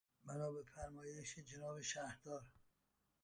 [0.23, 2.41] بنا به فرمایش جناب شهردار